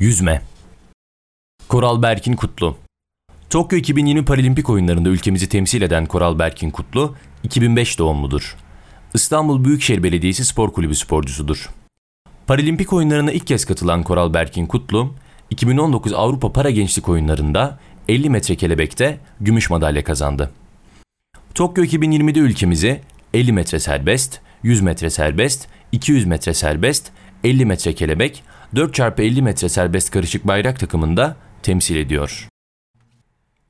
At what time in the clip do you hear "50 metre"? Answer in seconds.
18.08-18.56, 23.34-23.80, 27.44-27.94